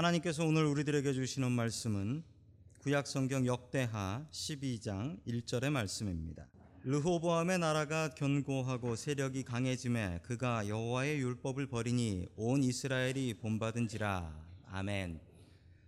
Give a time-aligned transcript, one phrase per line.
[0.00, 2.22] 하나님께서 오늘 우리들에게 주시는 말씀은
[2.78, 6.48] 구약 성경 역대하 12장 1절의 말씀입니다.
[6.84, 14.34] 르호보암의 나라가 견고하고 세력이 강해짐에 그가 여호와의 율법을 버리니 온 이스라엘이 본받은지라.
[14.68, 15.20] 아멘.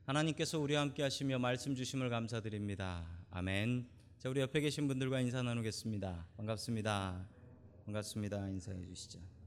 [0.04, 3.06] 하나님께서 우리와 함께 하시며 말씀 주심을 감사드립니다.
[3.30, 3.88] 아멘.
[4.18, 6.26] 자, 우리 옆에 계신 분들과 인사 나누겠습니다.
[6.36, 7.26] 반갑습니다.
[7.86, 8.48] 반갑습니다.
[8.50, 9.41] 인사해 주시죠.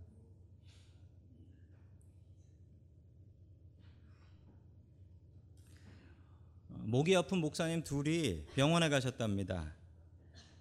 [6.87, 9.73] 목이 아픈 목사님 둘이 병원에 가셨답니다.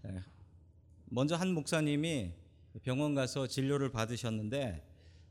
[0.07, 0.23] 예.
[1.05, 2.33] 먼저 한 목사님이
[2.83, 4.83] 병원 가서 진료를 받으셨는데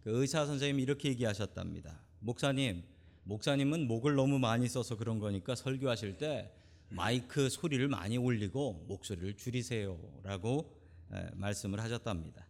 [0.04, 2.00] 그 의사 선생님이 이렇게 얘기하셨답니다.
[2.20, 2.84] 목사님,
[3.24, 6.54] 목사님은 목을 너무 많이 써서 그런 거니까 설교하실 때
[6.90, 10.80] 마이크 소리를 많이 올리고 목소리를 줄이세요라고
[11.16, 12.46] 예, 말씀을 하셨답니다.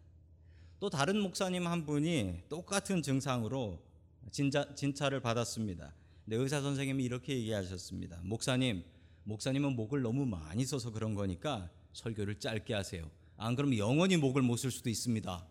[0.80, 3.82] 또 다른 목사님 한 분이 똑같은 증상으로
[4.30, 5.94] 진짜, 진찰을 받았습니다.
[6.24, 8.20] 근데 의사 선생님이 이렇게 얘기하셨습니다.
[8.22, 8.82] 목사님,
[9.24, 13.10] 목사님은 목을 너무 많이 써서 그런 거니까 설교를 짧게 하세요.
[13.36, 15.46] 안 그러면 영원히 목을 못 쓸 수도 있습니다.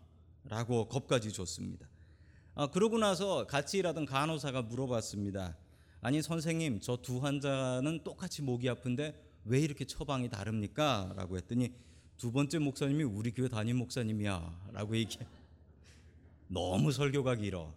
[0.46, 1.88] 라고 겁까지 줬습니다.
[2.56, 5.58] 아, 그러고 나서 같이 일하던 간호사가 물어봤습니다.
[6.02, 11.14] 아니 선생님, 저 두 환자는 똑같이 목이 아픈데 왜 이렇게 처방이 다릅니까?
[11.16, 11.74] 라고 했더니
[12.18, 14.70] 두 번째 목사님이 우리 교회 담임 목사님이야.
[14.74, 15.18] 라고 얘기
[16.48, 17.74] 너무 설교가 길어.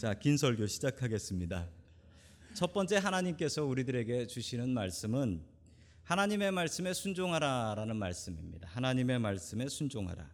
[0.00, 1.68] 자, 긴 설교 시작하겠습니다.
[2.54, 5.42] 첫 번째 하나님께서 우리들에게 주시는 말씀은
[6.04, 8.66] 하나님의 말씀에 순종하라라는 말씀입니다.
[8.68, 10.26] 하나님의 말씀에 순종하라.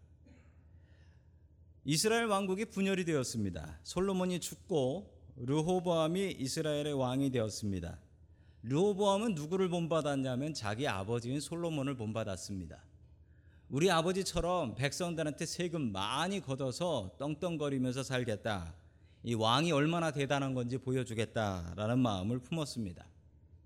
[1.84, 3.80] 이스라엘 왕국이 분열이 되었습니다.
[3.82, 7.98] 솔로몬이 죽고 르호보암이 이스라엘의 왕이 되었습니다.
[8.62, 12.84] 르호보암은 누구를 본받았냐면 자기 아버지인 솔로몬을 본받았습니다.
[13.70, 18.85] 우리 아버지처럼 백성들한테 세금 많이 걷어서 떵떵거리면서 살겠다.
[19.26, 23.04] 이 왕이 얼마나 대단한 건지 보여주겠다라는 마음을 품었습니다.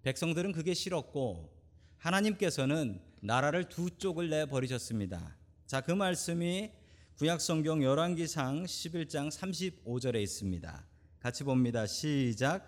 [0.02, 1.52] 백성들은 그게 싫었고
[1.98, 5.36] 하나님께서는 나라를 두 쪽을 내 버리셨습니다.
[5.66, 6.70] 자, 그 말씀이
[7.18, 10.86] 구약 성경 열왕기상 11장 35절에 있습니다.
[11.18, 11.86] 같이 봅니다.
[11.86, 12.66] 시작.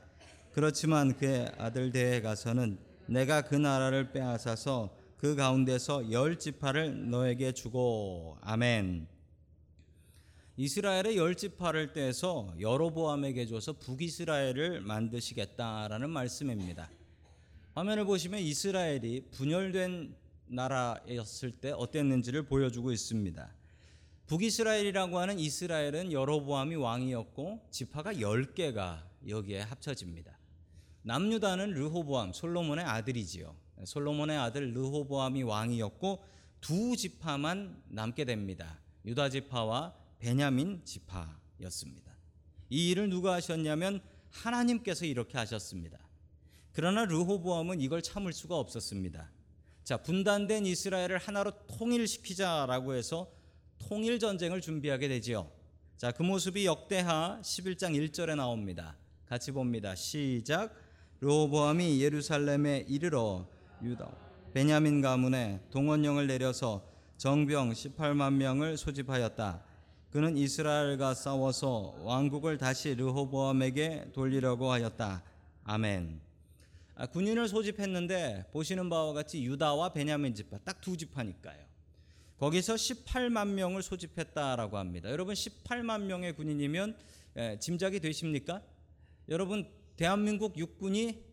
[0.52, 8.36] 그렇지만 그의 아들 대에 가서는 내가 그 나라를 빼앗아서 그 가운데서 열 지파를 너에게 주고
[8.42, 9.08] 아멘.
[10.56, 16.90] 이스라엘의 열 지파를 떼서 여로보암에게 줘서 북이스라엘을 만드시겠다라는 말씀입니다.
[17.74, 20.14] 화면을 보시면 이스라엘이 분열된
[20.48, 23.50] 나라였을 때 어땠는지를 보여주고 있습니다.
[24.26, 30.38] 북이스라엘이라고 하는 이스라엘은 여로보암이 왕이었고 지파가 10개가 여기에 합쳐집니다.
[31.02, 33.56] 남유다는 르호보암 솔로몬의 아들이지요.
[33.84, 36.22] 솔로몬의 아들 르호보암이 왕이었고
[36.60, 38.78] 두 지파만 남게 됩니다.
[39.06, 42.12] 유다 지파와 베냐민 지파였습니다.
[42.70, 44.00] 이 일을 누가 하셨냐면
[44.30, 45.98] 하나님께서 이렇게 하셨습니다.
[46.72, 49.28] 그러나 르호보암은 이걸 참을 수가 없었습니다.
[49.82, 53.32] 자, 분단된 이스라엘을 하나로 통일시키자라고 해서
[53.80, 55.50] 통일 전쟁을 준비하게 되지요.
[55.96, 58.96] 자, 그 모습이 역대하 11장 1절에 나옵니다.
[59.26, 59.96] 같이 봅니다.
[59.96, 60.72] 시작.
[61.20, 63.48] 르호보암이 예루살렘에 이르러
[63.82, 64.08] 유다
[64.54, 69.71] 베냐민 가문에 동원령을 내려서 정병 18만 명을 소집하였다.
[70.12, 75.22] 그는 이스라엘과 싸워서 왕국을 다시 르호보암에게 돌리려고 하였다.
[75.64, 76.20] 아멘.
[76.96, 81.64] 아, 군인을 소집했는데 보시는 바와 같이 유다와 베냐민 지파 딱두 지파니까요.
[82.38, 85.10] 거기서 18만 명을 소집했다라고 합니다.
[85.10, 86.94] 여러분 18만 명의 군인이면
[87.38, 88.60] 예, 짐작이 되십니까?
[89.30, 91.24] 여러분 대한민국 육군이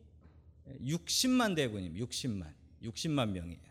[0.83, 2.53] 60만 대군임 60만
[2.83, 3.69] 60만 명이에요.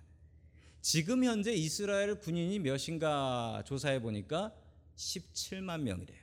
[0.82, 4.52] 지금 현재 이스라엘 군인이 몇인가 조사해 보니까
[4.98, 6.18] 17만 명이래요.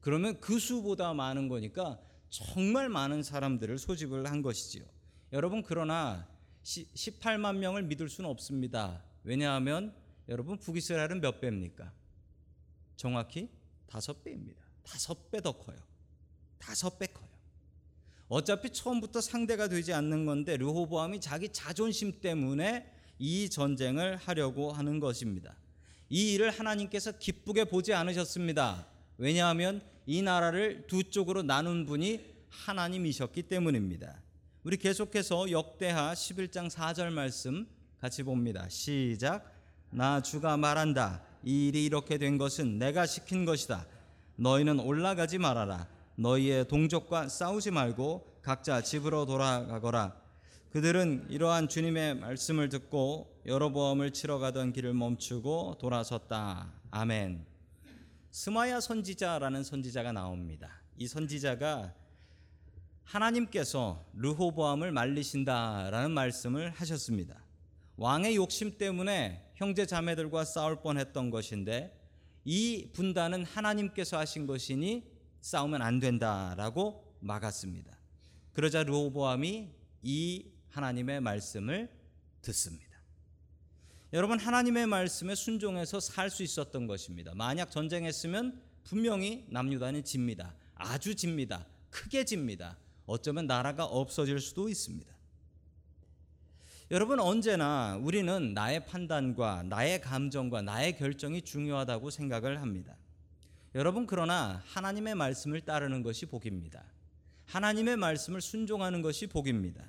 [0.00, 1.98] 그러면 그 수보다 많은 거니까
[2.28, 4.84] 정말 많은 사람들을 소집을 한 것이지요.
[5.32, 6.28] 여러분 그러나
[6.62, 9.02] 18만 명을 믿을 수는 없습니다.
[9.24, 9.94] 왜냐하면
[10.28, 11.92] 여러분 북이스라엘은 몇 배입니까?
[12.96, 13.48] 정확히
[13.86, 14.62] 다섯 배입니다.
[14.82, 15.76] 다섯 배 더 커요.
[16.58, 17.28] 다섯 배 커요.
[18.28, 25.56] 어차피 처음부터 상대가 되지 않는 건데 르호보암이 자기 자존심 때문에 이 전쟁을 하려고 하는 것입니다.
[26.14, 28.86] 이 일을 하나님께서 기쁘게 보지 않으셨습니다.
[29.18, 32.20] 왜냐하면 이 나라를 두 쪽으로 나눈 분이
[32.50, 34.22] 하나님이셨기 때문입니다.
[34.62, 37.66] 우리 계속해서 역대하 11장 4절 말씀
[38.00, 38.68] 같이 봅니다.
[38.68, 39.52] 시작.
[39.90, 41.20] 나 주가 말한다.
[41.42, 43.84] 이 일이 이렇게 된 것은 내가 시킨 것이다.
[44.36, 45.88] 너희는 올라가지 말아라.
[46.14, 50.14] 너희의 동족과 싸우지 말고 각자 집으로 돌아가거라.
[50.70, 56.72] 그들은 이러한 주님의 말씀을 듣고 여로보암을 치러 가던 길을 멈추고 돌아섰다.
[56.90, 57.44] 아멘.
[58.30, 60.80] 스마야 선지자라는 선지자가 나옵니다.
[60.96, 61.92] 이 선지자가
[63.04, 67.44] 하나님께서 르호보암을 말리신다라는 말씀을 하셨습니다.
[67.98, 72.00] 왕의 욕심 때문에 형제 자매들과 싸울 뻔했던 것인데
[72.46, 75.04] 이 분단은 하나님께서 하신 것이니
[75.42, 77.94] 싸우면 안 된다라고 막았습니다.
[78.54, 79.68] 그러자 르호보암이
[80.02, 81.90] 이 하나님의 말씀을
[82.40, 82.93] 듣습니다.
[84.14, 87.32] 여러분 하나님의 말씀에 순종해서 살 수 있었던 것입니다.
[87.34, 90.54] 만약 전쟁했으면 분명히 남유다는 집니다.
[90.76, 91.66] 아주 집니다.
[91.90, 92.78] 크게 집니다.
[93.06, 95.12] 어쩌면 나라가 없어질 수도 있습니다.
[96.92, 102.96] 여러분 언제나 우리는 나의 판단과 나의 감정과 나의 결정이 중요하다고 생각을 합니다.
[103.74, 106.84] 여러분 그러나 하나님의 말씀을 따르는 것이 복입니다.
[107.46, 109.84] 하나님의 말씀을 순종하는 것이 복입니다.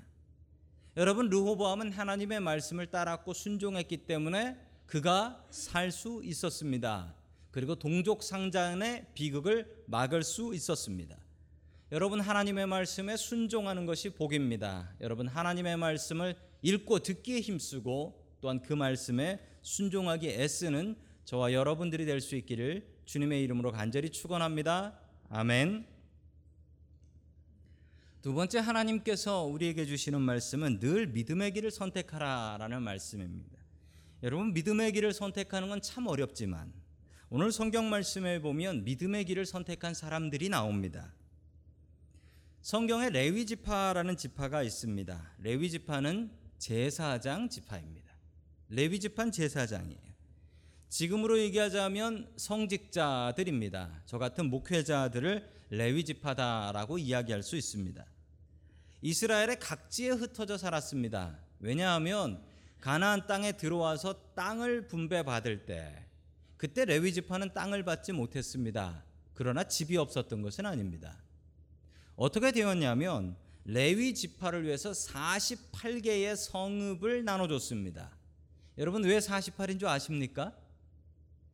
[0.97, 7.13] 여러분 르호보암은 하나님의 말씀을 따랐고 순종했기 때문에 그가 살 수 있었습니다.
[7.51, 11.17] 그리고 동족 상잔의 비극을 막을 수 있었습니다.
[11.91, 14.93] 여러분 하나님의 말씀에 순종하는 것이 복입니다.
[15.01, 20.95] 여러분 하나님의 말씀을 읽고 듣기에 힘쓰고 또한 그 말씀에 순종하기 애쓰는
[21.25, 24.97] 저와 여러분들이 될 수 있기를 주님의 이름으로 간절히 축원합니다.
[25.29, 25.94] 아멘.
[28.25, 33.59] 두 번째 하나님께서 우리에게 주시는 말씀은 늘 믿음의 길을 선택하라라는 말씀입니다.
[34.23, 36.73] 여러분 믿음의 길을 선택하는 건 참 어렵지만
[37.29, 41.13] 오늘 성경 말씀에 보면 믿음의 길을 선택한 사람들이 나옵니다.
[42.63, 45.33] 성경에 레위 지파라는 지파가 있습니다.
[45.37, 48.11] 레위 지파는 제사장 지파입니다.
[48.69, 50.01] 레위 지파는 제사장이에요.
[50.89, 54.01] 지금으로 얘기하자면 성직자들입니다.
[54.07, 58.14] 저 같은 목회자들을 레위 지파다라고 이야기할 수 있습니다.
[59.05, 61.37] 이스라엘의 각지에 흩어져 살았습니다.
[61.59, 62.43] 왜냐하면
[62.81, 66.07] 가나안 땅에 들어와서 땅을 분배받을 때
[66.57, 69.03] 그때 레위 지파는 땅을 받지 못했습니다.
[69.35, 71.21] 그러나 집이 없었던 것은 아닙니다.
[72.15, 73.35] 어떻게 되었냐면
[73.65, 78.09] 레위 지파를 위해서 48개의 성읍을 나눠 줬습니다.
[78.79, 80.57] 여러분 왜 48인 줄 아십니까?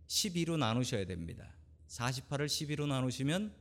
[0.08, 1.54] 12로 나누셔야 됩니다.
[1.90, 3.54] 48을 12로 나누시면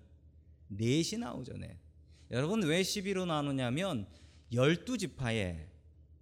[0.69, 1.57] 넷이 나오죠.
[1.57, 1.90] 넷.
[2.31, 4.07] 여러분 왜 12로 나누냐면
[4.53, 5.67] 12지파에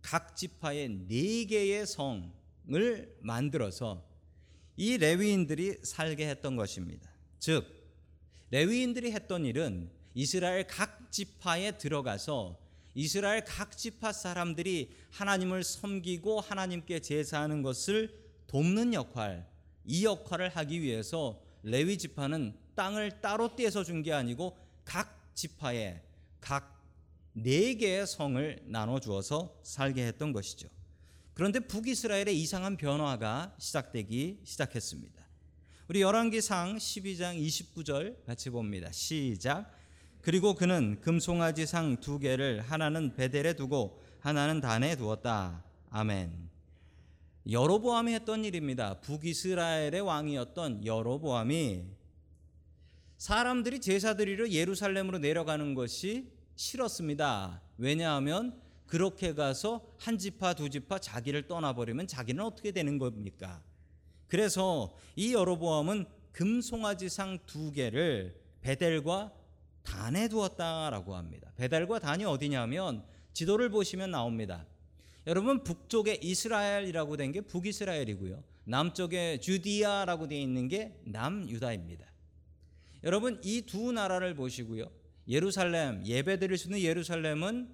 [0.01, 4.03] 각 지파에 4개의 성을 만들어서
[4.79, 7.11] 이 레위인들이 살게 했던 것입니다.
[7.39, 7.67] 즉
[8.51, 12.59] 레위인들이 했던 일은 이스라엘 각 지파에 들어가서
[12.95, 19.47] 이스라엘 각 지파 사람들이 하나님을 섬기고 하나님께 제사하는 것을 돕는 역할,
[19.85, 26.03] 이 역할을 하기 위해서 레위 지파는 땅을 따로 떼서 준 게 아니고 각 지파에
[26.41, 26.79] 각
[27.43, 30.69] 네 개의 성을 나눠 주어서 살게 했던 것이죠.
[31.35, 35.25] 그런데 북이스라엘의 이상한 변화가 시작되기 시작했습니다.
[35.87, 38.91] 우리 열왕기상 12장 29절 같이 봅니다.
[38.91, 39.73] 시작.
[40.21, 45.65] 그리고 그는 금송아지 상 두 개를 하나는 베델에 두고 하나는 단에 두었다.
[45.91, 46.51] 아멘.
[47.49, 49.01] 여로보암이 했던 일입니다.
[49.01, 51.85] 북이스라엘의 왕이었던 여로보암이
[53.19, 57.61] 사람들이 제사 드리러 예루살렘으로 내려가는 것이 싫었습니다.
[57.77, 63.61] 왜냐하면 그렇게 가서 한 지파 두 지파 자기를 떠나버리면 자기는 어떻게 되는 겁니까?
[64.29, 69.33] 그래서 이 여로보암은 금송아지상 두 개를 베델과
[69.83, 71.51] 단에 두었다라고 합니다.
[71.57, 74.67] 베델과 단이 어디냐면 지도를 보시면 나옵니다.
[75.27, 78.43] 여러분 북쪽에 이스라엘이라고 된 게 북이스라엘이고요.
[78.65, 82.07] 남쪽에 주디아라고 되어 있는 게 남유다입니다.
[83.05, 84.91] 여러분 이 두 나라를 보시고요.
[85.29, 87.69] 예루살렘 예배드릴 수 있는 예루살렘은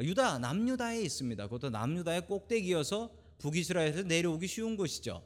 [0.00, 1.44] 유다 남유다에 있습니다.
[1.44, 5.24] 그것도 남유다의 꼭대기여서 북이스라엘에서 내려오기 쉬운 곳이죠.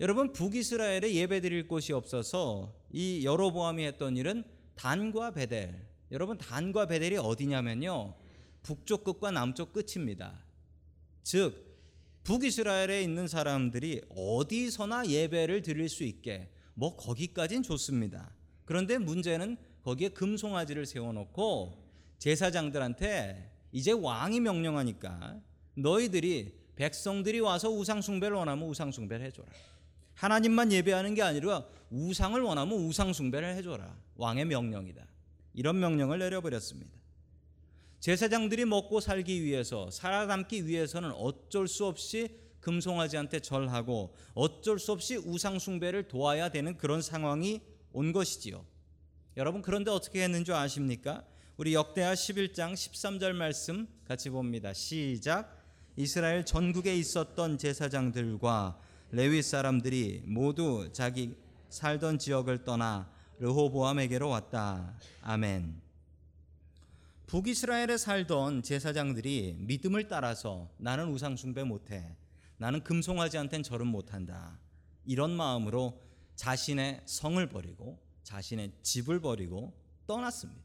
[0.00, 4.44] 여러분 북이스라엘에 예배드릴 곳이 없어서 이 여로보암이 했던 일은
[4.74, 5.74] 단과 베델.
[6.10, 8.14] 여러분 단과 베델이 어디냐면요.
[8.62, 10.44] 북쪽 끝과 남쪽 끝입니다.
[11.22, 11.72] 즉
[12.24, 18.30] 북이스라엘에 있는 사람들이 어디서나 예배를 드릴 수 있게 뭐 거기까진 좋습니다.
[18.64, 21.82] 그런데 문제는 거기에 금송아지를 세워놓고
[22.18, 25.40] 제사장들한테 이제 왕이 명령하니까
[25.74, 29.48] 너희들이 백성들이 와서 우상숭배를 원하면 우상숭배를 해줘라.
[30.14, 33.96] 하나님만 예배하는 게 아니라 우상을 원하면 우상숭배를 해줘라.
[34.16, 35.06] 왕의 명령이다.
[35.54, 36.92] 이런 명령을 내려버렸습니다.
[38.00, 45.58] 제사장들이 먹고 살기 위해서 살아남기 위해서는 어쩔 수 없이 금송아지한테 절하고 어쩔 수 없이 우상
[45.58, 47.60] 숭배를 도와야 되는 그런 상황이
[47.92, 48.64] 온 것이지요.
[49.36, 51.24] 여러분 그런데 어떻게 했는 줄 아십니까?
[51.58, 54.72] 우리 역대하 11장 13절 말씀 같이 봅니다.
[54.72, 55.60] 시작.
[55.96, 61.34] 이스라엘 전국에 있었던 제사장들과 레위 사람들이 모두 자기
[61.68, 64.96] 살던 지역을 떠나 르호보암에게로 왔다.
[65.20, 65.80] 아멘.
[67.26, 72.14] 북이스라엘에 살던 제사장들이 믿음을 따라서 나는 우상 숭배 못해.
[72.62, 74.56] 나는 금송하지 않된 절은 못한다.
[75.04, 76.00] 이런 마음으로
[76.36, 79.72] 자신의 성을 버리고 자신의 집을 버리고
[80.06, 80.62] 떠났습니다.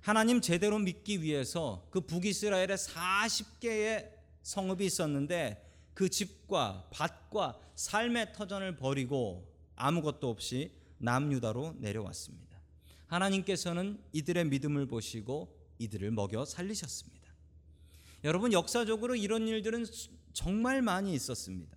[0.00, 4.10] 하나님 제대로 믿기 위해서 그 북이스라엘에 40개의
[4.42, 5.64] 성읍이 있었는데
[5.94, 12.58] 그 집과 밭과 삶의 터전을 버리고 아무것도 없이 남유다로 내려왔습니다.
[13.06, 17.18] 하나님께서는 이들의 믿음을 보시고 이들을 먹여 살리셨습니다.
[18.24, 19.86] 여러분 역사적으로 이런 일들은
[20.32, 21.76] 정말 많이 있었습니다.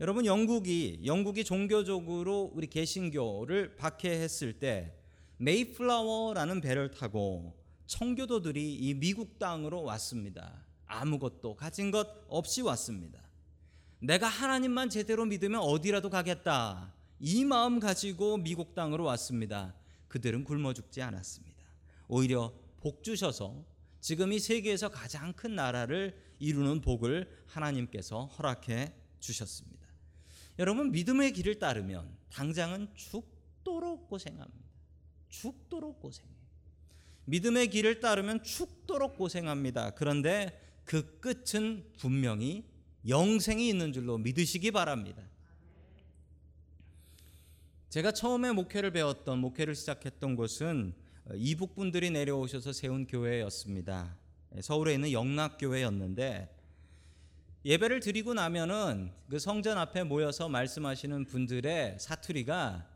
[0.00, 4.94] 여러분 영국이 영국이 종교적으로 우리 개신교를 박해했을 때
[5.38, 7.56] 메이플라워라는 배를 타고
[7.86, 10.64] 청교도들이 이 미국 땅으로 왔습니다.
[10.86, 13.20] 아무것도 가진 것 없이 왔습니다.
[14.00, 16.94] 내가 하나님만 제대로 믿으면 어디라도 가겠다.
[17.18, 19.74] 이 마음 가지고 미국 땅으로 왔습니다.
[20.06, 21.64] 그들은 굶어 죽지 않았습니다.
[22.06, 23.64] 오히려 복 주셔서
[24.00, 29.86] 지금 이 세계에서 가장 큰 나라를 이루는 복을 하나님께서 허락해 주셨습니다.
[30.58, 34.68] 여러분 믿음의 길을 따르면 당장은 죽도록 고생합니다.
[35.28, 36.38] 죽도록 고생해요.
[37.26, 39.90] 믿음의 길을 따르면 죽도록 고생합니다.
[39.90, 42.64] 그런데 그 끝은 분명히
[43.06, 45.22] 영생이 있는 줄로 믿으시기 바랍니다.
[47.90, 50.94] 제가 처음에 목회를 배웠던 목회를 시작했던 곳은
[51.34, 54.16] 이북 분들이 내려오셔서 세운 교회였습니다.
[54.60, 56.56] 서울에 있는 영락교회였는데
[57.64, 62.88] 예배를 드리고 나면은 그 성전 앞에 모여서 말씀하시는 분들의 사투리가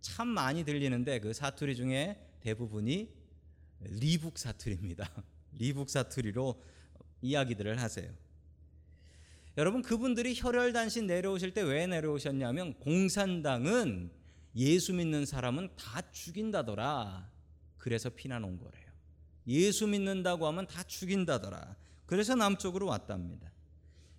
[0.00, 3.08] 참 많이 들리는데 그 사투리 중에 대부분이
[3.80, 5.08] 리북 사투리입니다.
[5.52, 6.60] 리북 사투리로
[7.22, 8.10] 이야기들을 하세요.
[9.58, 14.10] 여러분 그분들이 혈혈단신 내려오실 때 왜 내려오셨냐면 공산당은
[14.56, 17.35] 예수 믿는 사람은 다 죽인다더라.
[17.86, 18.84] 그래서 피난 온 거래요.
[19.46, 21.76] 예수 믿는다고 하면 다 죽인다더라.
[22.04, 23.48] 그래서 남쪽으로 왔답니다.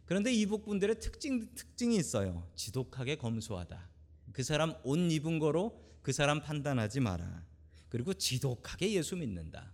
[0.05, 2.49] 그런데 이북 분들의 특징 특징이 있어요.
[2.55, 3.89] 지독하게 검소하다.
[4.31, 7.43] 그 사람 옷 입은 거로 그 사람 판단하지 마라.
[7.89, 9.69] 그리고 지독하게 예수 믿는다.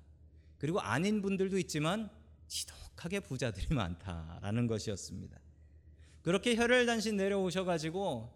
[0.57, 2.09] 그리고 아닌 분들도 있지만
[2.47, 5.37] 지독하게 부자들이 많다라는 것이었습니다.
[6.23, 8.33] 그렇게 혈혈 단신 내려오셔 가지고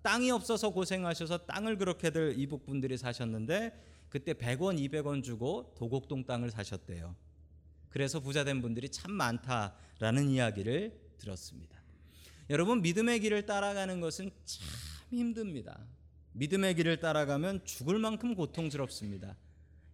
[0.00, 7.16] 땅이 없어서 고생하셔서 땅을 그렇게들 이북 분들이 사셨는데 그때 100원, 200원 주고 도곡동 땅을 사셨대요.
[7.88, 11.76] 그래서 부자 된 분들이 참 많다라는 이야기를 들었습니다.
[12.48, 14.68] 여러분 믿음의 길을 따라가는 것은 참
[15.10, 15.80] 힘듭니다.
[16.34, 19.36] 믿음의 길을 따라가면 죽을 만큼 고통스럽습니다.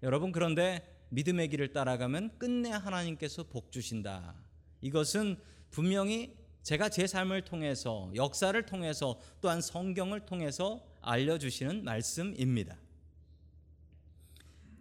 [0.03, 4.35] 여러분 그런데 믿음의 길을 따라가면 끝내 하나님께서 복 주신다.
[4.83, 5.39] 이것은
[5.71, 12.77] 분명히 제가 제 삶을 통해서 역사를 통해서 또한 성경을 통해서 알려 주시는 말씀입니다.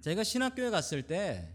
[0.02, 1.54] 제가 신학교에 갔을 때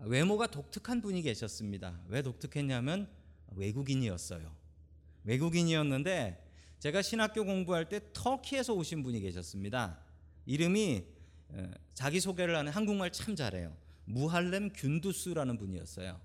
[0.00, 2.00] 외모가 독특한 분이 계셨습니다.
[2.08, 3.08] 왜 독특했냐면
[3.54, 4.50] 외국인이었어요.
[5.24, 6.42] 외국인이었는데
[6.78, 9.98] 제가 신학교 공부할 때 터키에서 오신 분이 계셨습니다.
[10.46, 11.04] 이름이
[11.92, 13.76] 자기 소개를 하는 한국말 참 잘해요.
[14.06, 16.18] 무할렘 균두스라는 분이었어요.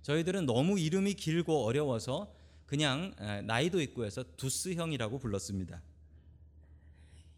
[0.00, 3.14] 저희들은 너무 이름이 길고 어려워서 그냥
[3.44, 5.82] 나이도 있고 해서 두스 형이라고 불렀습니다.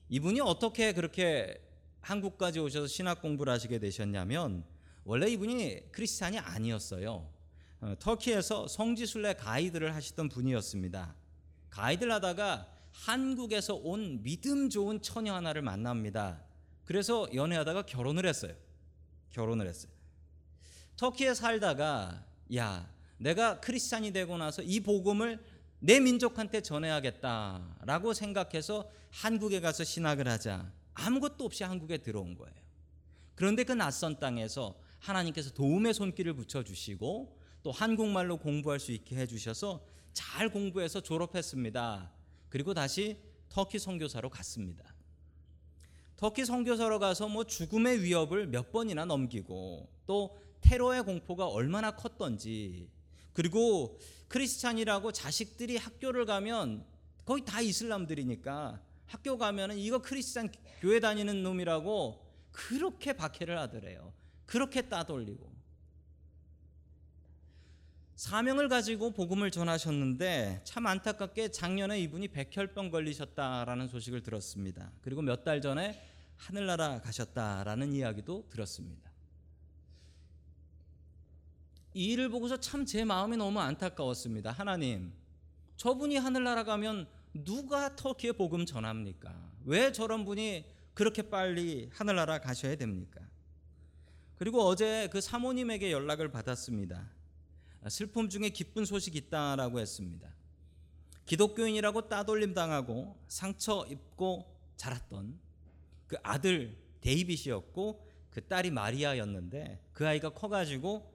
[0.09, 1.61] 이분이 어떻게 그렇게
[2.05, 4.65] 한국까지 오셔서 신학 공부를 하시게 되셨냐면
[5.05, 7.29] 원래 이분이 크리스찬이 아니었어요.
[7.81, 11.15] 어, 터키에서 성지순례 가이드를 하시던 분이었습니다.
[11.71, 16.43] 가이드를 하다가 한국에서 온 믿음 좋은 처녀 하나를 만납니다.
[16.85, 18.55] 그래서 연애하다가 결혼을 했어요.
[19.31, 19.91] 결혼을 했어요.
[20.97, 25.43] 터키에 살다가 야, 내가 크리스찬이 되고 나서 이 복음을
[25.81, 30.71] 내 민족한테 전해야겠다라고 생각해서 한국에 가서 신학을 하자.
[30.95, 32.55] 아무것도 없이 한국에 들어온 거예요.
[33.35, 39.27] 그런데 그 낯선 땅에서 하나님께서 도움의 손길을 붙여 주시고 또 한국말로 공부할 수 있게 해
[39.27, 42.13] 주셔서 잘 공부해서 졸업했습니다.
[42.49, 44.95] 그리고 다시 터키 선교사로 갔습니다.
[46.17, 52.89] 터키 선교사로 가서 뭐 죽음의 위협을 몇 번이나 넘기고 또 테러의 공포가 얼마나 컸던지
[53.33, 53.99] 그리고
[54.29, 56.87] 크리스찬이라고 자식들이 학교를 가면
[57.25, 58.81] 거의 다 이슬람들이니까
[59.15, 64.13] 학교 가면은 이거 크리스찬 교회 다니는 놈이라고 그렇게 박해를 하더래요.
[64.45, 65.55] 그렇게 따돌리고
[68.17, 74.91] 사명을 가지고 복음을 전하셨는데 참 안타깝게 작년에 이분이 백혈병 걸리셨다라는 소식을 들었습니다.
[75.01, 76.03] 그리고 몇 달 전에
[76.37, 79.13] 하늘나라 가셨다라는 이야기도 들었습니다.
[81.95, 84.51] 이 일을 보고서 참 제 마음이 너무 안타까웠습니다.
[84.51, 85.13] 하나님,
[85.77, 89.35] 저분이 하늘나라 가면 누가 터키에 복음 전합니까?
[89.65, 90.65] 왜 저런 분이
[90.95, 93.21] 그렇게 빨리 하늘나라 가셔야 됩니까?
[94.37, 97.11] 그리고 어제 그 사모님에게 연락을 받았습니다.
[97.89, 100.33] 슬픔 중에 기쁜 소식이 있다라고 했습니다.
[101.27, 105.39] 기독교인이라고 따돌림 당하고 상처 입고 자랐던
[106.07, 111.13] 그 아들 데이빗이었고 그 딸이 마리아였는데 그 아이가 커가지고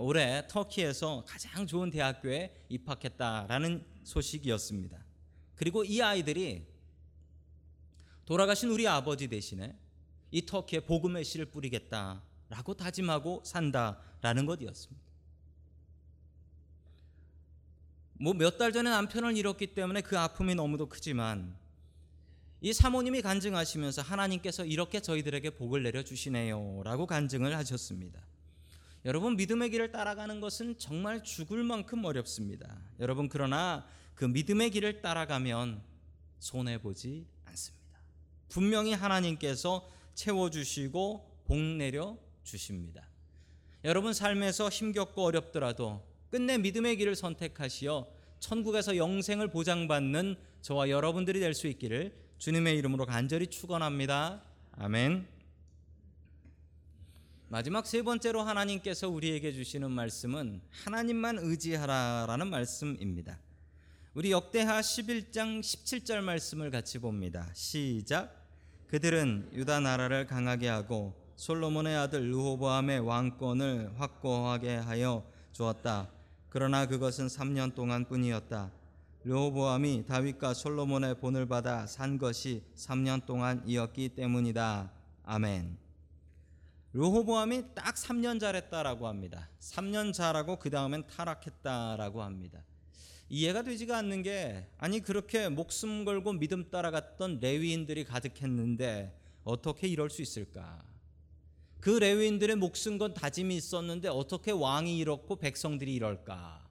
[0.00, 5.09] 올해 터키에서 가장 좋은 대학교에 입학했다라는 소식이었습니다.
[5.60, 6.66] 그리고 이 아이들이
[8.24, 9.76] 돌아가신 우리 아버지 대신에
[10.30, 15.02] 이 터키에 복음의 씨를 뿌리겠다라고 다짐하고 산다라는 것이었습니다.
[18.14, 21.54] 뭐 몇 달 전에 남편을 잃었기 때문에 그 아픔이 너무도 크지만
[22.62, 28.22] 이 사모님이 간증하시면서 하나님께서 이렇게 저희들에게 복을 내려 주시네요라고 간증을 하셨습니다.
[29.04, 32.78] 여러분 믿음의 길을 따라가는 것은 정말 죽을 만큼 어렵습니다.
[32.98, 33.86] 여러분 그러나
[34.20, 35.80] 그 믿음의 길을 따라가면
[36.40, 37.98] 손해 보지 않습니다.
[38.50, 43.08] 분명히 하나님께서 채워 주시고 복 내려 주십니다.
[43.82, 48.08] 여러분 삶에서 힘겹고 어렵더라도 끝내 믿음의 길을 선택하시어
[48.40, 54.42] 천국에서 영생을 보장받는 저와 여러분들이 될 수 있기를 주님의 이름으로 간절히 축원합니다.
[54.72, 55.26] 아멘.
[57.48, 63.38] 마지막 세 번째로 하나님께서 우리에게 주시는 말씀은 하나님만 의지하라라는 말씀입니다.
[64.12, 67.48] 우리 역대하 11장 17절 말씀을 같이 봅니다.
[67.54, 68.44] 시작.
[68.88, 76.10] 그들은 유다 나라를 강하게 하고 솔로몬의 아들 르호보암의 왕권을 확고하게 하여 주었다.
[76.48, 78.72] 그러나 그것은 3년 동안뿐이었다.
[79.22, 84.90] 르호보암이 다윗과 솔로몬의 본을 받아 산 것이 3년 동안이었기 때문이다.
[85.22, 85.78] 아멘.
[86.94, 89.48] 르호보암이 딱 3년 잘했다라고 합니다.
[89.60, 92.64] 3년 잘하고 그 다음엔 타락했다라고 합니다.
[93.30, 100.20] 이해가 되지가 않는 게 아니 그렇게 목숨 걸고 믿음 따라갔던 레위인들이 가득했는데 어떻게 이럴 수
[100.20, 100.84] 있을까?
[101.80, 106.68] 그 레위인들의 목숨 건 다짐이 있었는데 어떻게 왕이 이렇고 백성들이 이럴까?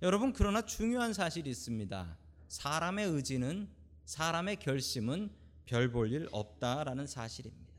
[0.00, 2.16] 여러분 그러나 중요한 사실이 있습니다.
[2.48, 3.68] 사람의 의지는
[4.04, 5.30] 사람의 결심은
[5.66, 7.72] 별 볼 일 없다라는 사실입니다.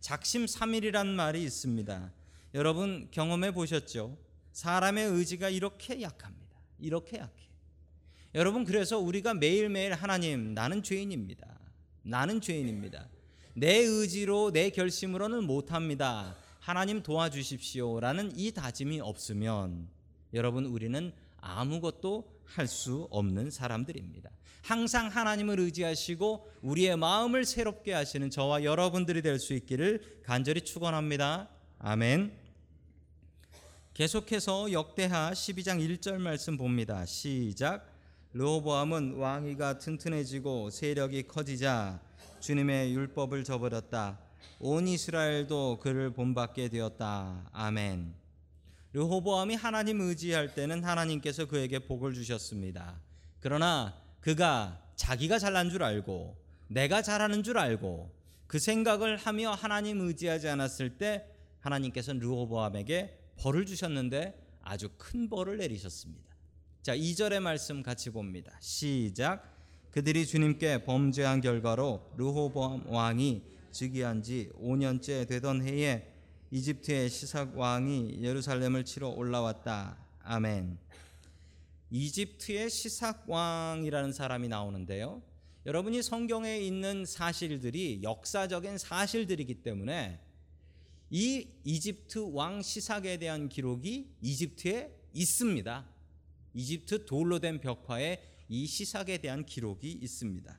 [0.00, 2.12] 작심삼일이란 말이 있습니다.
[2.54, 4.16] 여러분 경험해 보셨죠?
[4.52, 6.47] 사람의 의지가 이렇게 약합니다.
[6.78, 7.32] 이렇게 약해.
[8.34, 11.58] 여러분 그래서 우리가 매일매일 하나님 나는 죄인입니다.
[12.02, 13.08] 나는 죄인입니다.
[13.54, 16.36] 내 의지로 내 결심으로는 못합니다.
[16.60, 19.88] 하나님 도와주십시오라는 이 다짐이 없으면
[20.34, 24.30] 여러분 우리는 아무것도 할 수 없는 사람들입니다.
[24.62, 31.48] 항상 하나님을 의지하시고 우리의 마음을 새롭게 하시는 저와 여러분들이 될 수 있기를 간절히 축원합니다.
[31.78, 32.47] 아멘.
[33.98, 37.04] 계속해서 역대하 12장 1절 말씀 봅니다.
[37.04, 37.84] 시작.
[38.32, 42.00] 르호보암은 왕위가 튼튼해지고 세력이 커지자
[42.38, 44.20] 주님의 율법을 저버렸다.
[44.60, 47.50] 온 이스라엘도 그를 본받게 되었다.
[47.52, 48.14] 아멘.
[48.92, 53.00] 르호보암이 하나님 의지할 때는 하나님께서 그에게 복을 주셨습니다.
[53.40, 56.36] 그러나 그가 자기가 잘난 줄 알고
[56.68, 58.14] 내가 잘하는 줄 알고
[58.46, 61.26] 그 생각을 하며 하나님 의지하지 않았을 때
[61.58, 66.28] 하나님께서는 르호보암에게 벌을 주셨는데 아주 큰 벌을 내리셨습니다.
[66.82, 68.56] 자, 2절의 말씀 같이 봅니다.
[68.60, 69.56] 시작.
[69.90, 76.14] 그들이 주님께 범죄한 결과로 르호보암 왕이 즉위한 지 5년째 되던 해에
[76.50, 79.98] 이집트의 시삭 왕이 예루살렘을 치러 올라왔다.
[80.22, 80.78] 아멘.
[81.90, 85.22] 이집트의 시삭 왕이라는 사람이 나오는데요.
[85.66, 90.20] 여러분이 성경에 있는 사실들이 역사적인 사실들이기 때문에
[91.10, 95.86] 이 이집트 왕 시삭에 대한 기록이 이집트에 있습니다.
[96.54, 100.58] 이집트 돌로 된 벽화에 이 시삭에 대한 기록이 있습니다.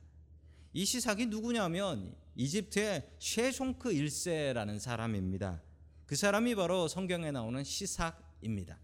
[0.72, 5.62] 이 시삭이 누구냐면 이집트의 쉐송크 1세라는 사람입니다.
[6.06, 8.78] 그 사람이 바로 성경에 나오는 시삭입니다.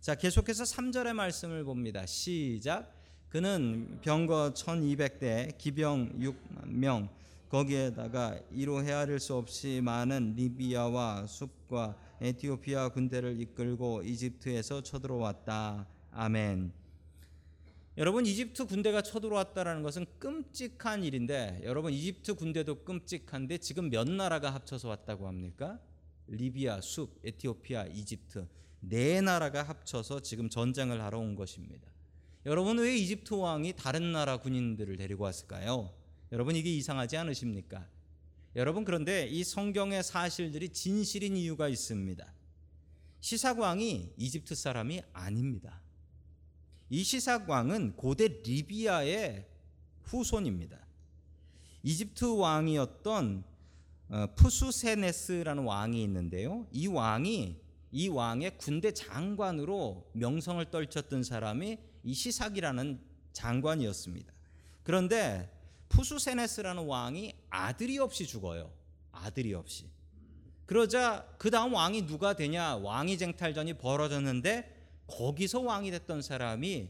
[0.00, 2.04] 자, 계속해서 3절의 말씀을 봅니다.
[2.06, 2.92] 시작.
[3.28, 7.08] 그는 병거 1200대, 기병 6만 명,
[7.54, 15.86] 거기에다가 이로 헤아릴 수 없이 많은 리비아와 숲과 에티오피아 군대를 이끌고 이집트에서 쳐들어왔다.
[16.10, 16.72] 아멘.
[17.96, 24.88] 여러분 이집트 군대가 쳐들어왔다라는 것은 끔찍한 일인데 여러분 이집트 군대도 끔찍한데 지금 몇 나라가 합쳐서
[24.88, 25.78] 왔다고 합니까?
[26.26, 28.48] 리비아, 숲, 에티오피아, 이집트
[28.80, 31.88] 네 나라가 합쳐서 지금 전쟁을 하러 온 것입니다.
[32.46, 36.03] 여러분 왜 이집트 왕이 다른 나라 군인들을 데리고 왔을까요?
[36.34, 37.86] 여러분 이게 이상하지 않으십니까?
[38.56, 42.26] 여러분 그런데 이 성경의 사실들이 진실인 이유가 있습니다.
[43.20, 45.80] 시삭 왕이 이집트 사람이 아닙니다.
[46.90, 49.46] 이 시삭 왕은 고대 리비아의
[50.02, 50.84] 후손입니다.
[51.84, 53.44] 이집트 왕이었던
[54.08, 56.66] 어, 푸수세네스라는 왕이 있는데요.
[56.72, 57.60] 이 왕이
[57.92, 62.98] 이 왕의 군대 장관으로 명성을 떨쳤던 사람이 이 시삭이라는
[63.32, 64.34] 장관이었습니다.
[64.82, 65.53] 그런데
[65.94, 68.72] 푸수세네스라는 왕이 아들이 없이 죽어요.
[69.12, 69.88] 아들이 없이.
[70.66, 76.88] 그러자 그 다음 왕이 누가 되냐 왕위 쟁탈전이 벌어졌는데 거기서 왕이 됐던 사람이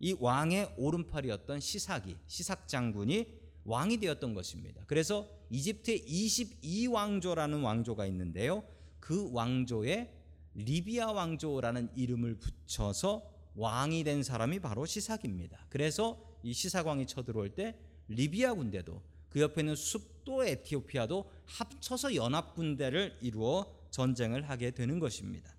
[0.00, 3.26] 이 왕의 오른팔이었던 시삭이 시삭 장군이
[3.64, 4.82] 왕이 되었던 것입니다.
[4.86, 8.64] 그래서 이집트의 22왕조라는 왕조가 있는데요.
[8.98, 10.12] 그 왕조에
[10.54, 13.22] 리비아 왕조라는 이름을 붙여서
[13.54, 15.66] 왕이 된 사람이 바로 시삭입니다.
[15.68, 17.76] 그래서 이 시삭 왕이 쳐들어올 때
[18.10, 25.54] 리비아 군대도 그 옆에 있는 숲도 에티오피아도 합쳐서 연합 군대를 이루어 전쟁을 하게 되는 것입니다.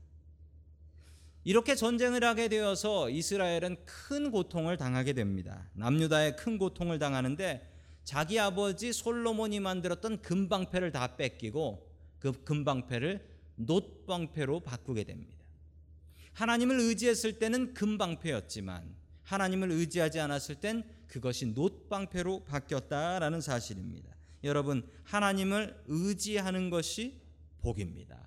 [1.43, 5.67] 이렇게 전쟁을 하게 되어서 이스라엘은 큰 고통을 당하게 됩니다.
[5.73, 7.67] 남유다에 큰 고통을 당하는데
[8.03, 15.37] 자기 아버지 솔로몬이 만들었던 금방패를 다 뺏기고 그 금방패를 놋방패로 바꾸게 됩니다.
[16.33, 19.00] 하나님을 의지했을 때는 금방패였지만
[19.31, 24.13] 하나님을 의지하지 않았을 땐 그것이 놋방패로 바뀌었다라는 사실입니다.
[24.43, 27.21] 여러분 하나님을 의지하는 것이
[27.61, 28.19] 복입니다.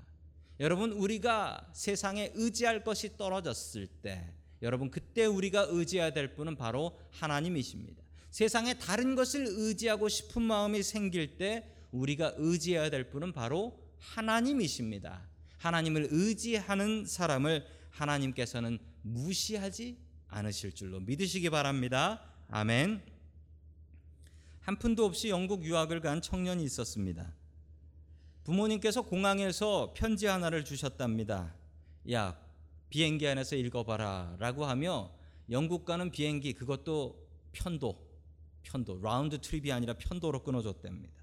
[0.60, 8.02] 여러분 우리가 세상에 의지할 것이 떨어졌을 때 여러분 그때 우리가 의지해야 될 분은 바로 하나님이십니다.
[8.30, 15.28] 세상에 다른 것을 의지하고 싶은 마음이 생길 때 우리가 의지해야 될 분은 바로 하나님이십니다.
[15.58, 19.98] 하나님을 의지하는 사람을 하나님께서는 무시하지
[20.34, 22.20] 않으실 줄로 믿으시기 바랍니다.
[22.48, 23.02] 아멘.
[24.60, 27.32] 한 푼도 없이 영국 유학을 간 청년이 있었습니다.
[28.42, 31.54] 부모님께서 공항에서 편지 하나를 주셨답니다.
[32.10, 32.38] 야,
[32.90, 35.10] 비행기 안에서 읽어봐라 라고 하며
[35.50, 38.04] 영국 가는 비행기 그것도 편도,
[38.62, 41.14] 편도, 라운드 트립이 아니라 편도로 끊어줬답니다.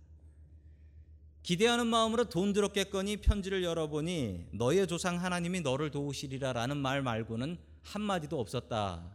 [1.44, 8.40] 기대하는 마음으로 돈 들었겠거니 편지를 열어보니 너의 조상 하나님이 너를 도우시리라 라는 말 말고는 한마디도
[8.40, 9.12] 없었다.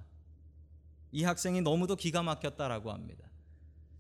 [1.13, 3.27] 이 학생이 너무도 기가 막혔다라고 합니다.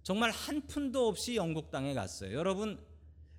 [0.02, 2.32] 정말 한 푼도 없이 영국 땅에 갔어요.
[2.36, 2.78] 여러분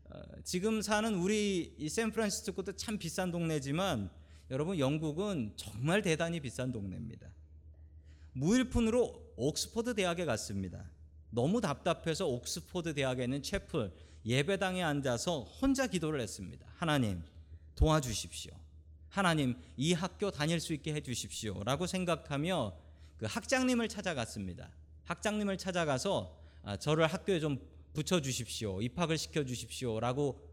[0.09, 4.09] 어, 지금 사는 우리 이 샌프란시스코도 참 비싼 동네지만
[4.51, 7.27] 여러분 영국은 정말 대단히 비싼 동네입니다.
[8.33, 10.89] 무일푼으로 옥스퍼드 대학에 갔습니다.
[11.29, 13.91] 너무 답답해서 옥스퍼드 대학에 있는 채플
[14.25, 16.65] 예배당에 앉아서 혼자 기도를 했습니다.
[16.75, 17.23] 하나님
[17.75, 18.53] 도와주십시오.
[19.17, 22.77] 하나님 이 학교 다닐 수 있게 해 주십시오라고 생각하며
[23.17, 24.69] 그 학장님을 찾아갔습니다.
[25.05, 27.57] 학장님을 찾아가서 아, 저를 학교에 좀
[27.93, 28.79] 붙여 주십시오.
[28.79, 30.47] 입학을 시켜 주십시오라고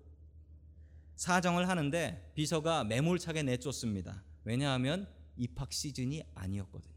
[1.17, 4.25] 사정을 하는데 비서가 매몰차게 내쫓습니다.
[4.45, 6.95] 왜냐하면 입학 시즌이 아니었거든요.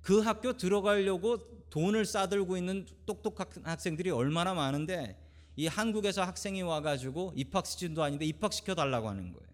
[0.00, 5.24] 그 학교 들어가려고 돈을 싸들고 있는 똑똑한 학생들이 얼마나 많은데
[5.56, 9.46] 이 한국에서 학생이 와가지고 입학 시즌도 아닌데 입학시켜 달라고 하는 거예요.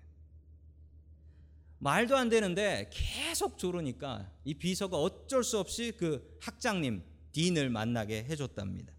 [1.78, 8.92] 말도 안 되는데 계속 조르니까 이 비서가 어쩔 수 없이 그 학장님 딘을 만나게 해줬답니다.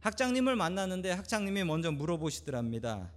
[0.00, 3.10] 학장님을 만났는데 학장님이 먼저 물어보시더랍니다.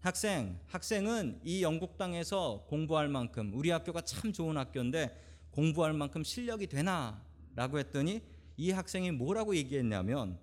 [0.00, 6.68] 학생, 학생은 이 영국 땅에서 공부할 만큼 우리 학교가 참 좋은 학교인데 공부할 만큼 실력이
[6.68, 7.20] 되나?
[7.56, 8.22] 라고 했더니
[8.56, 10.38] 이 학생이 뭐라고 얘기했냐면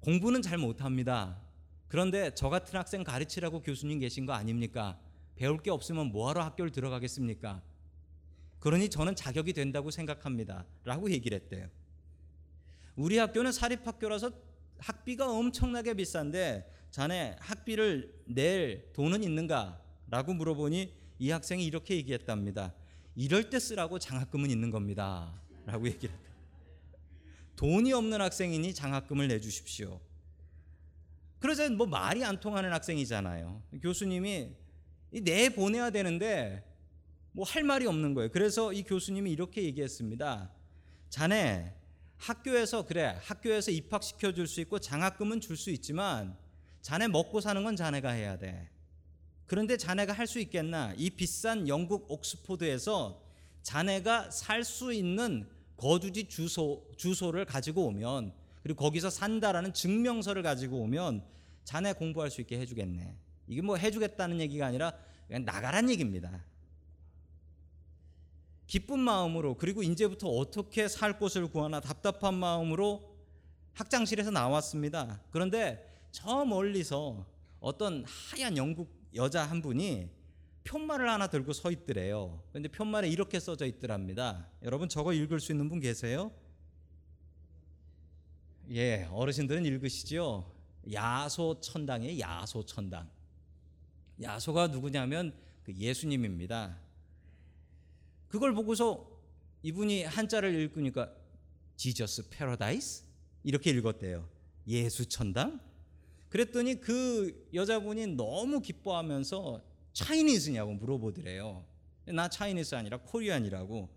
[0.00, 1.40] 공부는 잘 못합니다.
[1.88, 4.98] 그런데 저 같은 학생 가르치라고 교수님 계신 거 아닙니까?
[5.36, 7.62] 배울 게 없으면 뭐하러 학교를 들어가겠습니까?
[8.60, 10.66] 그러니 저는 자격이 된다고 생각합니다.
[10.84, 11.68] 라고 얘기를 했대요.
[12.96, 14.32] 우리 학교는 사립학교라서
[14.78, 19.80] 학비가 엄청나게 비싼데 자네 학비를 낼 돈은 있는가?
[20.10, 22.74] 라고 물어보니 이 학생이 이렇게 얘기했답니다.
[23.14, 25.32] 이럴 때 쓰라고 장학금은 있는 겁니다.
[25.66, 26.28] 라고 얘기를 했다.
[27.58, 30.00] 돈이 없는 학생이니 장학금을 내주십시오.
[31.40, 33.62] 그러자 뭐 말이 안 통하는 학생이잖아요.
[33.82, 34.54] 교수님이
[35.22, 36.64] 내 보내야 되는데
[37.32, 38.30] 뭐 할 말이 없는 거예요.
[38.30, 40.52] 그래서 이 교수님이 이렇게 얘기했습니다.
[41.10, 41.74] 자네
[42.16, 46.36] 학교에서 그래 학교에서 입학시켜 줄 수 있고 장학금은 줄 수 있지만
[46.80, 48.70] 자네 먹고 사는 건 자네가 해야 돼.
[49.46, 50.94] 그런데 자네가 할 수 있겠나?
[50.96, 53.20] 이 비싼 영국 옥스포드에서
[53.62, 61.24] 자네가 살 수 있는 거주지 주소 주소를 가지고 오면 그리고 거기서 산다라는 증명서를 가지고 오면
[61.64, 63.16] 자네 공부할 수 있게 해주겠네.
[63.46, 64.92] 이게 뭐 해주겠다는 얘기가 아니라
[65.26, 66.44] 그냥 나가란 얘기입니다.
[68.66, 73.16] 기쁜 마음으로 그리고 이제부터 어떻게 살 곳을 구하나 답답한 마음으로
[73.72, 75.22] 학장실에서 나왔습니다.
[75.30, 77.24] 그런데 저 멀리서
[77.60, 80.10] 어떤 하얀 영국 여자 한 분이
[80.68, 82.42] 편말을 하나 들고 서 있더래요.
[82.52, 84.50] 근데 편말에 이렇게 써져 있더랍니다.
[84.62, 86.30] 여러분 저거 읽을 수 있는 분 계세요?
[88.72, 90.54] 예, 어르신들은 읽으시죠.
[90.92, 93.08] 야소천당의 야소천당.
[94.20, 96.78] 야소가 누구냐면 그 예수님입니다.
[98.28, 99.10] 그걸 보고서
[99.62, 101.10] 이분이 한자를 읽으니까
[101.76, 103.04] 지저스 패러다이스
[103.42, 104.28] 이렇게 읽었대요.
[104.66, 105.60] 예수 천당.
[106.28, 109.67] 그랬더니 그 여자분이 너무 기뻐하면서
[109.98, 111.64] 차이니스냐고 물어보더래요.
[112.06, 113.88] 나 차이니스 아니라 코리안이라고.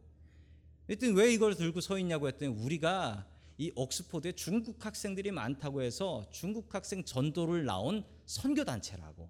[0.87, 6.73] 그랬더니 왜 이걸 들고 서 있냐고 했더니 우리가 이 옥스포드에 중국 학생들이 많다고 해서 중국
[6.73, 9.29] 학생 전도를 나온 선교 단체라고.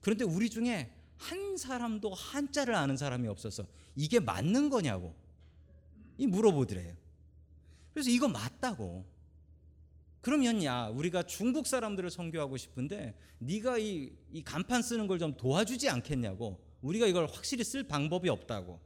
[0.00, 5.14] 그런데 우리 중에 한 사람도 한자를 아는 사람이 없어서 이게 맞는 거냐고
[6.16, 6.94] 이 물어보더래요.
[7.92, 9.04] 그래서 이거 맞다고.
[10.20, 15.88] 그러면 야 우리가 중국 사람들을 선교하고 싶은데 네가 이, 이 간판 쓰는 걸 좀 도와주지
[15.88, 16.60] 않겠냐고.
[16.82, 18.80] 우리가 이걸 확실히 쓸 방법이 없다고.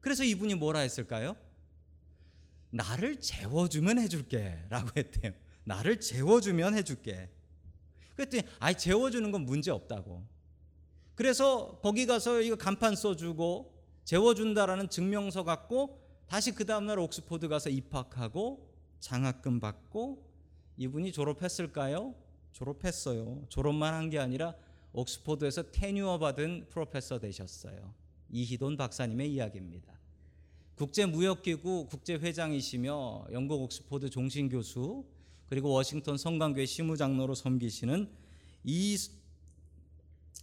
[0.00, 1.36] 그래서 이분이 뭐라 했을까요?
[2.70, 5.32] 나를 재워주면 해줄게 라고 했대요.
[5.64, 7.30] 나를 재워주면 해줄게.
[8.16, 10.24] 그랬더니 아이 재워주는 건 문제 없다고.
[11.14, 13.72] 그래서 거기 가서 이거 간판 써주고
[14.04, 18.68] 재워준다라는 증명서 갖고 다시 그 다음날 옥스포드 가서 입학하고
[19.00, 20.33] 장학금 받고
[20.76, 22.14] 이분이 졸업했을까요?
[22.52, 23.44] 졸업했어요.
[23.48, 24.54] 졸업만 한 게 아니라
[24.92, 27.92] 옥스포드에서 테뉴어 받은 프로페서 되셨어요.
[28.30, 29.92] 이희돈 박사님의 이야기입니다.
[30.76, 35.04] 국제무역기구 국제회장이시며 영국 옥스포드 종신교수
[35.46, 38.08] 그리고 워싱턴 성강교회 시무장로로 섬기시는
[38.64, 38.96] 이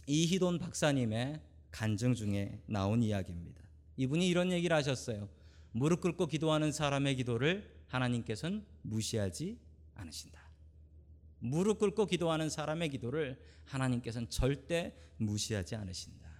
[0.06, 1.40] 이희돈 박사님의
[1.70, 3.62] 간증 중에 나온 이야기입니다.
[3.96, 5.28] 이분이 이런 얘기를 하셨어요.
[5.72, 9.58] 무릎 꿇고 기도하는 사람의 기도를 하나님께서는 무시하지
[9.94, 10.40] 않으신다.
[11.38, 16.30] 무릎 꿇고 기도하는 사람의 기도를 하나님께서는 절대 무시하지 않으신다.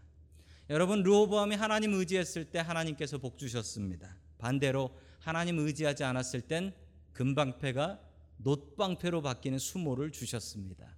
[0.70, 4.16] 여러분 르호보암이 하나님 의지했을 때 하나님께서 복 주셨습니다.
[4.38, 6.72] 반대로 하나님 의지하지 않았을 땐
[7.12, 8.00] 금방패가
[8.38, 10.96] 놋방패로 바뀌는 수모를 주셨습니다.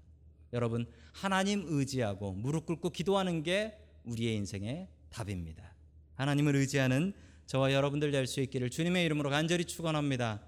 [0.53, 5.75] 여러분 하나님 의지하고 무릎 꿇고 기도하는 게 우리의 인생의 답입니다.
[6.15, 7.13] 하나님을 의지하는
[7.47, 10.47] 저와 여러분들 될 수 있기를 주님의 이름으로 간절히 축원합니다.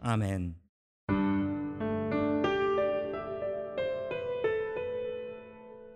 [0.00, 0.65] 아멘.